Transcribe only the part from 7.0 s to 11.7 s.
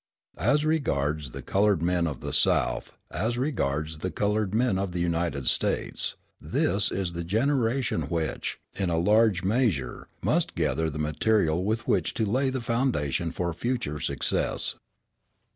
the generation which, in a large measure, must gather the material